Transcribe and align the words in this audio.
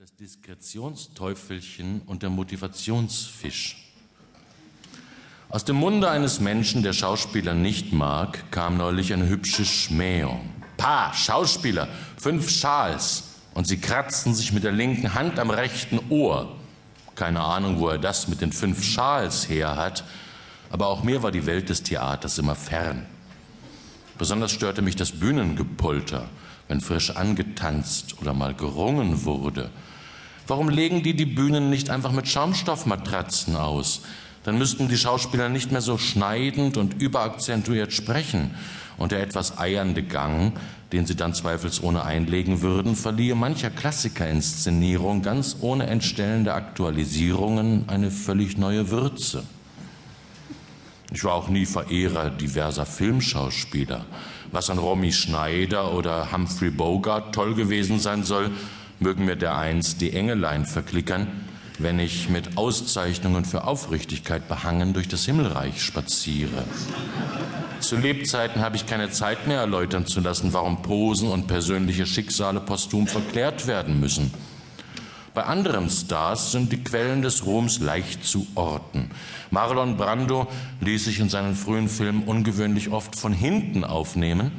Das 0.00 0.16
Diskretionsteufelchen 0.16 2.00
und 2.06 2.22
der 2.22 2.30
Motivationsfisch. 2.30 3.92
Aus 5.50 5.66
dem 5.66 5.76
Munde 5.76 6.08
eines 6.08 6.40
Menschen, 6.40 6.82
der 6.82 6.94
Schauspieler 6.94 7.52
nicht 7.52 7.92
mag, 7.92 8.50
kam 8.50 8.78
neulich 8.78 9.12
eine 9.12 9.28
hübsche 9.28 9.66
Schmähung. 9.66 10.54
Pa, 10.78 11.12
Schauspieler, 11.12 11.86
fünf 12.16 12.48
Schals. 12.48 13.24
Und 13.52 13.66
sie 13.66 13.76
kratzten 13.76 14.34
sich 14.34 14.52
mit 14.52 14.64
der 14.64 14.72
linken 14.72 15.12
Hand 15.12 15.38
am 15.38 15.50
rechten 15.50 16.00
Ohr. 16.08 16.56
Keine 17.14 17.42
Ahnung, 17.42 17.78
wo 17.78 17.88
er 17.88 17.98
das 17.98 18.26
mit 18.26 18.40
den 18.40 18.52
fünf 18.52 18.82
Schals 18.82 19.50
her 19.50 19.76
hat, 19.76 20.04
aber 20.70 20.86
auch 20.86 21.02
mir 21.02 21.22
war 21.22 21.30
die 21.30 21.44
Welt 21.44 21.68
des 21.68 21.82
Theaters 21.82 22.38
immer 22.38 22.54
fern. 22.54 23.04
Besonders 24.16 24.52
störte 24.52 24.80
mich 24.80 24.96
das 24.96 25.12
Bühnengepolter, 25.12 26.30
wenn 26.70 26.80
frisch 26.80 27.16
angetanzt 27.16 28.14
oder 28.20 28.32
mal 28.32 28.54
gerungen 28.54 29.24
wurde. 29.24 29.70
Warum 30.46 30.68
legen 30.68 31.02
die 31.02 31.14
die 31.14 31.26
Bühnen 31.26 31.68
nicht 31.68 31.90
einfach 31.90 32.12
mit 32.12 32.28
Schaumstoffmatratzen 32.28 33.56
aus? 33.56 34.02
Dann 34.44 34.56
müssten 34.56 34.88
die 34.88 34.96
Schauspieler 34.96 35.48
nicht 35.48 35.72
mehr 35.72 35.80
so 35.80 35.98
schneidend 35.98 36.76
und 36.76 36.94
überakzentuiert 37.02 37.92
sprechen. 37.92 38.54
Und 38.98 39.10
der 39.10 39.20
etwas 39.20 39.58
eiernde 39.58 40.04
Gang, 40.04 40.52
den 40.92 41.06
sie 41.06 41.16
dann 41.16 41.34
zweifelsohne 41.34 42.04
einlegen 42.04 42.62
würden, 42.62 42.94
verliehe 42.94 43.34
mancher 43.34 43.70
Klassikerinszenierung 43.70 45.22
ganz 45.22 45.56
ohne 45.60 45.88
Entstellen 45.88 46.44
der 46.44 46.54
Aktualisierungen 46.54 47.88
eine 47.88 48.12
völlig 48.12 48.56
neue 48.58 48.90
Würze. 48.90 49.42
Ich 51.12 51.24
war 51.24 51.34
auch 51.34 51.48
nie 51.48 51.66
Verehrer 51.66 52.30
diverser 52.30 52.86
Filmschauspieler. 52.86 54.04
Was 54.52 54.70
an 54.70 54.78
Romy 54.78 55.12
Schneider 55.12 55.92
oder 55.92 56.30
Humphrey 56.32 56.70
Bogart 56.70 57.34
toll 57.34 57.54
gewesen 57.54 57.98
sein 57.98 58.22
soll, 58.22 58.50
mögen 59.00 59.24
mir 59.24 59.36
dereinst 59.36 60.00
die 60.00 60.12
Engelein 60.12 60.66
verklickern, 60.66 61.26
wenn 61.78 61.98
ich 61.98 62.28
mit 62.28 62.56
Auszeichnungen 62.56 63.44
für 63.44 63.64
Aufrichtigkeit 63.64 64.46
behangen 64.48 64.92
durch 64.92 65.08
das 65.08 65.24
Himmelreich 65.24 65.82
spaziere. 65.82 66.64
Zu 67.80 67.96
Lebzeiten 67.96 68.60
habe 68.60 68.76
ich 68.76 68.86
keine 68.86 69.10
Zeit 69.10 69.48
mehr 69.48 69.60
erläutern 69.60 70.06
zu 70.06 70.20
lassen, 70.20 70.52
warum 70.52 70.82
Posen 70.82 71.28
und 71.28 71.46
persönliche 71.46 72.06
Schicksale 72.06 72.60
posthum 72.60 73.06
verklärt 73.06 73.66
werden 73.66 73.98
müssen. 73.98 74.32
Bei 75.40 75.46
anderen 75.46 75.88
Stars 75.88 76.52
sind 76.52 76.70
die 76.70 76.84
Quellen 76.84 77.22
des 77.22 77.46
Ruhms 77.46 77.78
leicht 77.80 78.26
zu 78.26 78.46
orten. 78.56 79.10
Marlon 79.50 79.96
Brando 79.96 80.46
ließ 80.82 81.06
sich 81.06 81.18
in 81.18 81.30
seinen 81.30 81.54
frühen 81.54 81.88
Filmen 81.88 82.24
ungewöhnlich 82.24 82.90
oft 82.90 83.16
von 83.16 83.32
hinten 83.32 83.82
aufnehmen, 83.82 84.52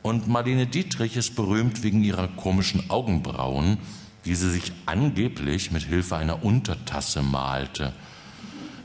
und 0.00 0.28
Marlene 0.28 0.68
Dietrich 0.68 1.16
ist 1.16 1.34
berühmt 1.34 1.82
wegen 1.82 2.04
ihrer 2.04 2.28
komischen 2.28 2.88
Augenbrauen, 2.88 3.78
die 4.24 4.36
sie 4.36 4.48
sich 4.48 4.70
angeblich 4.86 5.72
mit 5.72 5.82
Hilfe 5.82 6.14
einer 6.14 6.44
Untertasse 6.44 7.22
malte. 7.22 7.92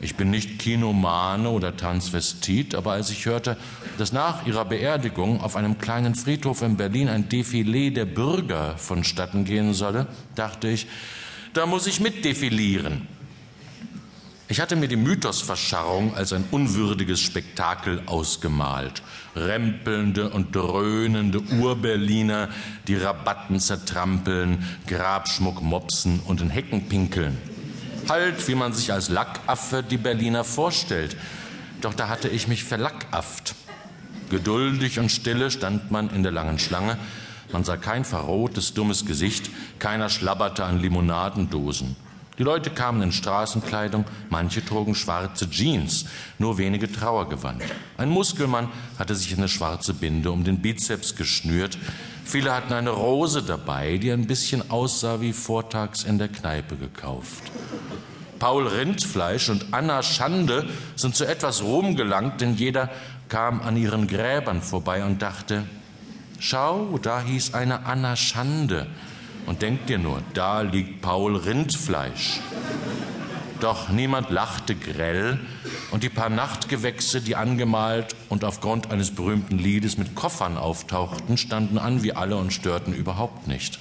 Ich 0.02 0.16
bin 0.16 0.32
nicht 0.32 0.58
Kinomane 0.58 1.52
oder 1.52 1.78
Transvestit, 1.78 2.74
aber 2.74 2.94
als 2.94 3.12
ich 3.12 3.28
hörte, 3.28 3.58
dass 4.00 4.12
nach 4.12 4.48
ihrer 4.48 4.66
Beerdigung 4.66 5.40
auf 5.42 5.56
einem 5.56 5.78
kleinen 5.78 6.16
Friedhof 6.16 6.64
in 6.64 6.78
Berlin 6.78 7.10
ein 7.10 7.30
Defilé 7.30 7.94
der 7.94 8.06
Bürger 8.06 8.76
vonstatten 8.78 9.46
gehen 9.46 9.76
solle, 9.76 10.08
dachte 10.34 10.68
ich, 10.68 10.88
da 11.58 11.66
muss 11.66 11.88
ich 11.88 12.00
mitdefilieren. 12.00 13.08
Ich 14.48 14.62
hatte 14.62 14.76
mir 14.76 14.88
die 14.88 14.96
Mythosverscharrung 14.96 16.16
als 16.16 16.32
ein 16.32 16.46
unwürdiges 16.52 17.20
Spektakel 17.20 18.04
ausgemalt. 18.06 19.02
Rempelnde 19.36 20.30
und 20.30 20.56
dröhnende 20.56 21.42
Urberliner, 21.42 22.50
die 22.88 22.96
Rabatten 22.96 23.60
zertrampeln, 23.60 24.64
Grabschmuck 24.86 25.64
mopsen 25.64 26.20
und 26.26 26.42
in 26.42 26.52
Hecken 26.52 26.88
pinkeln. 26.88 27.38
Halt, 28.08 28.48
wie 28.48 28.56
man 28.56 28.72
sich 28.72 28.94
als 28.94 29.10
Lackaffe 29.10 29.84
die 29.84 29.98
Berliner 29.98 30.44
vorstellt. 30.44 31.18
Doch 31.82 31.96
da 31.96 32.08
hatte 32.08 32.30
ich 32.30 32.48
mich 32.48 32.64
verlackafft. 32.64 33.56
Geduldig 34.30 35.00
und 35.00 35.12
stille 35.12 35.50
stand 35.50 35.90
man 35.90 36.10
in 36.12 36.22
der 36.22 36.32
langen 36.32 36.60
Schlange. 36.60 36.98
Man 37.52 37.64
sah 37.64 37.78
kein 37.78 38.06
verrohtes, 38.06 38.74
dummes 38.74 39.06
Gesicht, 39.06 39.50
keiner 39.80 40.10
schlabberte 40.10 40.66
an 40.66 40.80
Limonadendosen. 40.80 41.96
Die 42.38 42.44
Leute 42.44 42.70
kamen 42.70 43.02
in 43.02 43.12
Straßenkleidung, 43.12 44.06
manche 44.30 44.64
trugen 44.64 44.94
schwarze 44.94 45.50
Jeans, 45.50 46.06
nur 46.38 46.60
wenige 46.60 46.92
Trauergewand. 46.92 47.64
Ein 47.98 48.10
Muskelmann 48.10 48.70
hatte 49.00 49.16
sich 49.16 49.36
eine 49.36 49.48
schwarze 49.48 49.96
Binde 49.96 50.32
um 50.32 50.44
den 50.44 50.62
Bizeps 50.62 51.16
geschnürt. 51.16 51.80
Viele 52.26 52.54
hatten 52.54 52.74
eine 52.74 52.92
Rose 52.92 53.42
dabei, 53.42 53.98
die 53.98 54.12
ein 54.12 54.28
bisschen 54.28 54.70
aussah 54.70 55.20
wie 55.20 55.34
vortags 55.34 56.04
in 56.04 56.20
der 56.20 56.28
Kneipe 56.28 56.76
gekauft. 56.76 57.44
Paul 58.38 58.68
Rindfleisch 58.68 59.50
und 59.50 59.66
Anna 59.72 60.04
Schande 60.04 60.70
sind 60.96 61.16
zu 61.16 61.26
etwas 61.26 61.64
Ruhm 61.64 61.96
gelangt, 61.96 62.42
denn 62.42 62.56
jeder 62.56 62.92
kam 63.30 63.62
an 63.62 63.78
ihren 63.78 64.08
Gräbern 64.08 64.62
vorbei 64.62 65.04
und 65.04 65.24
dachte, 65.24 65.64
schau, 66.40 66.98
da 67.02 67.22
hieß 67.22 67.54
eine 67.54 67.86
Anna 67.86 68.16
Schande. 68.16 68.88
Und 69.46 69.62
denk 69.62 69.88
dir 69.88 69.98
nur, 69.98 70.22
da 70.34 70.62
liegt 70.62 71.02
Paul 71.02 71.36
Rindfleisch. 71.36 72.42
Doch 73.60 73.90
niemand 73.90 74.30
lachte 74.30 74.76
grell 74.76 75.40
und 75.90 76.04
die 76.04 76.10
paar 76.10 76.30
Nachtgewächse, 76.30 77.22
die 77.22 77.36
angemalt 77.36 78.16
und 78.30 78.44
aufgrund 78.44 78.92
eines 78.92 79.12
berühmten 79.12 79.58
Liedes 79.58 79.98
mit 79.98 80.14
Koffern 80.16 80.58
auftauchten, 80.58 81.38
standen 81.38 81.78
an 81.80 82.04
wie 82.04 82.14
alle 82.14 82.36
und 82.36 82.54
störten 82.54 82.94
überhaupt 82.94 83.48
nicht. 83.48 83.80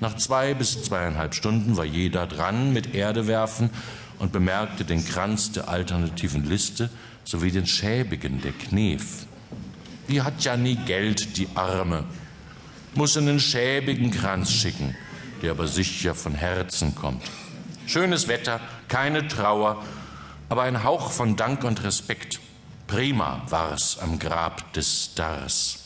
Nach 0.00 0.16
zwei 0.16 0.54
bis 0.54 0.82
zweieinhalb 0.84 1.34
Stunden 1.34 1.76
war 1.76 1.84
jeder 1.84 2.26
dran 2.26 2.72
mit 2.72 2.94
Erde 2.94 3.26
werfen 3.26 3.70
und 4.18 4.32
bemerkte 4.32 4.84
den 4.84 5.04
Kranz 5.04 5.52
der 5.52 5.68
alternativen 5.68 6.48
Liste 6.48 6.88
sowie 7.24 7.50
den 7.50 7.66
schäbigen 7.66 8.40
der 8.40 8.52
Knef. 8.52 9.26
Die 10.08 10.22
hat 10.22 10.44
ja 10.44 10.56
nie 10.56 10.76
Geld, 10.76 11.36
die 11.38 11.48
Arme, 11.54 12.04
muss 12.94 13.16
einen 13.16 13.40
schäbigen 13.40 14.10
Kranz 14.10 14.52
schicken, 14.52 14.94
der 15.42 15.52
aber 15.52 15.66
sicher 15.66 16.14
von 16.14 16.34
Herzen 16.34 16.94
kommt. 16.94 17.22
Schönes 17.86 18.28
Wetter, 18.28 18.60
keine 18.88 19.28
Trauer, 19.28 19.82
aber 20.48 20.62
ein 20.62 20.84
Hauch 20.84 21.10
von 21.10 21.36
Dank 21.36 21.64
und 21.64 21.82
Respekt. 21.84 22.40
Prima 22.86 23.42
war's 23.48 23.98
am 23.98 24.18
Grab 24.18 24.72
des 24.74 25.10
Stars. 25.12 25.80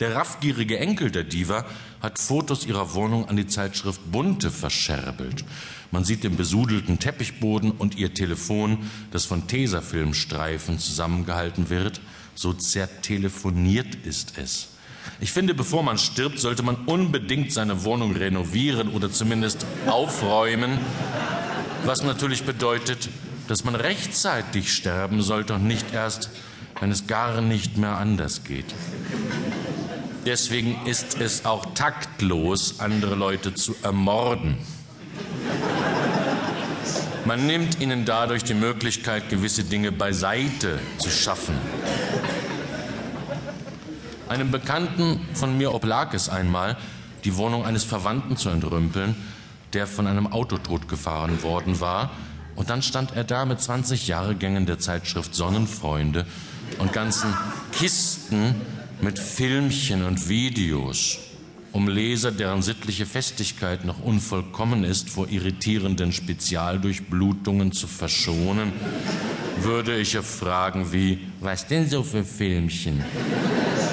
Der 0.00 0.14
raffgierige 0.14 0.78
Enkel 0.78 1.10
der 1.10 1.24
Diva 1.24 1.64
hat 2.02 2.18
Fotos 2.18 2.66
ihrer 2.66 2.94
Wohnung 2.94 3.28
an 3.28 3.36
die 3.36 3.46
Zeitschrift 3.46 4.00
Bunte 4.10 4.50
verscherbelt. 4.50 5.44
Man 5.92 6.04
sieht 6.04 6.24
den 6.24 6.36
besudelten 6.36 6.98
Teppichboden 6.98 7.70
und 7.70 7.96
ihr 7.96 8.12
Telefon, 8.12 8.90
das 9.12 9.24
von 9.24 9.46
Tesafilmstreifen 9.46 10.78
zusammengehalten 10.78 11.70
wird. 11.70 12.00
So 12.34 12.52
zertelefoniert 12.52 13.94
ist 14.04 14.38
es. 14.38 14.68
Ich 15.20 15.32
finde, 15.32 15.54
bevor 15.54 15.82
man 15.82 15.98
stirbt, 15.98 16.38
sollte 16.38 16.62
man 16.62 16.76
unbedingt 16.86 17.52
seine 17.52 17.84
Wohnung 17.84 18.16
renovieren 18.16 18.88
oder 18.88 19.10
zumindest 19.10 19.66
aufräumen, 19.86 20.78
was 21.84 22.02
natürlich 22.02 22.44
bedeutet, 22.44 23.08
dass 23.48 23.64
man 23.64 23.74
rechtzeitig 23.74 24.72
sterben 24.72 25.22
sollte 25.22 25.54
und 25.54 25.66
nicht 25.66 25.92
erst, 25.92 26.30
wenn 26.80 26.90
es 26.90 27.06
gar 27.06 27.40
nicht 27.40 27.76
mehr 27.76 27.96
anders 27.98 28.44
geht. 28.44 28.74
Deswegen 30.26 30.86
ist 30.86 31.20
es 31.20 31.44
auch 31.44 31.66
taktlos, 31.74 32.80
andere 32.80 33.14
Leute 33.14 33.54
zu 33.54 33.74
ermorden. 33.82 34.56
Man 37.26 37.46
nimmt 37.46 37.80
ihnen 37.80 38.04
dadurch 38.04 38.44
die 38.44 38.54
Möglichkeit, 38.54 39.28
gewisse 39.28 39.64
Dinge 39.64 39.92
beiseite 39.92 40.78
zu 40.98 41.10
schaffen. 41.10 41.54
Einem 44.34 44.50
Bekannten 44.50 45.20
von 45.34 45.56
mir 45.56 45.72
oblag 45.72 46.12
es 46.12 46.28
einmal, 46.28 46.76
die 47.22 47.36
Wohnung 47.36 47.64
eines 47.64 47.84
Verwandten 47.84 48.36
zu 48.36 48.48
entrümpeln, 48.48 49.14
der 49.74 49.86
von 49.86 50.08
einem 50.08 50.26
Auto 50.26 50.58
totgefahren 50.58 51.44
worden 51.44 51.78
war. 51.78 52.10
Und 52.56 52.68
dann 52.68 52.82
stand 52.82 53.14
er 53.14 53.22
da 53.22 53.44
mit 53.44 53.60
20 53.60 54.08
Jahrgängen 54.08 54.66
der 54.66 54.80
Zeitschrift 54.80 55.36
Sonnenfreunde 55.36 56.26
und 56.78 56.92
ganzen 56.92 57.32
Kisten 57.70 58.56
mit 59.00 59.20
Filmchen 59.20 60.04
und 60.04 60.28
Videos, 60.28 61.20
um 61.70 61.86
Leser, 61.86 62.32
deren 62.32 62.60
sittliche 62.60 63.06
Festigkeit 63.06 63.84
noch 63.84 64.02
unvollkommen 64.02 64.82
ist, 64.82 65.10
vor 65.10 65.28
irritierenden 65.28 66.10
Spezialdurchblutungen 66.10 67.70
zu 67.70 67.86
verschonen, 67.86 68.72
würde 69.62 69.96
ich 69.96 70.16
fragen 70.18 70.92
wie, 70.92 71.26
was 71.40 71.66
denn 71.66 71.88
so 71.88 72.02
für 72.02 72.24
Filmchen? 72.24 73.04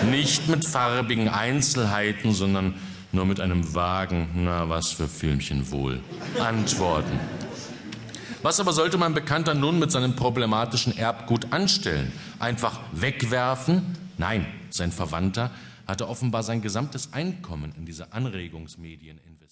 Nicht 0.09 0.47
mit 0.47 0.65
farbigen 0.65 1.29
Einzelheiten, 1.29 2.33
sondern 2.33 2.75
nur 3.11 3.25
mit 3.25 3.39
einem 3.39 3.73
vagen, 3.73 4.29
na 4.35 4.69
was 4.69 4.91
für 4.91 5.07
Filmchen 5.07 5.69
wohl. 5.71 5.99
Antworten. 6.39 7.19
Was 8.41 8.59
aber 8.59 8.73
sollte 8.73 8.97
mein 8.97 9.13
Bekannter 9.13 9.53
nun 9.53 9.77
mit 9.77 9.91
seinem 9.91 10.15
problematischen 10.15 10.97
Erbgut 10.97 11.53
anstellen? 11.53 12.11
Einfach 12.39 12.79
wegwerfen? 12.91 13.97
Nein, 14.17 14.47
sein 14.69 14.91
Verwandter 14.91 15.51
hatte 15.85 16.07
offenbar 16.07 16.41
sein 16.41 16.61
gesamtes 16.61 17.13
Einkommen 17.13 17.73
in 17.77 17.85
diese 17.85 18.13
Anregungsmedien 18.13 19.17
investiert. 19.17 19.41